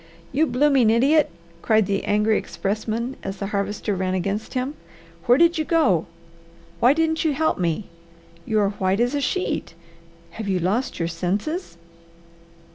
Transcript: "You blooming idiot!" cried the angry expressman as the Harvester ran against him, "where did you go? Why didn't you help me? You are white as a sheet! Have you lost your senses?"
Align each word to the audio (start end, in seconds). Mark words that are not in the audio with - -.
"You 0.31 0.47
blooming 0.47 0.89
idiot!" 0.89 1.29
cried 1.61 1.85
the 1.85 2.05
angry 2.05 2.35
expressman 2.35 3.17
as 3.21 3.37
the 3.37 3.45
Harvester 3.53 3.95
ran 3.95 4.15
against 4.15 4.55
him, 4.55 4.73
"where 5.27 5.37
did 5.37 5.59
you 5.59 5.63
go? 5.63 6.07
Why 6.79 6.91
didn't 6.93 7.23
you 7.23 7.33
help 7.33 7.59
me? 7.59 7.85
You 8.43 8.61
are 8.61 8.69
white 8.71 8.99
as 8.99 9.13
a 9.13 9.21
sheet! 9.21 9.75
Have 10.31 10.47
you 10.47 10.57
lost 10.57 10.97
your 10.97 11.07
senses?" 11.07 11.77